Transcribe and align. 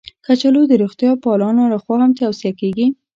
کچالو 0.25 0.61
د 0.67 0.73
روغتیا 0.81 1.11
پالانو 1.23 1.63
لخوا 1.73 1.95
هم 2.03 2.11
توصیه 2.21 2.51
کېږي 2.59 2.87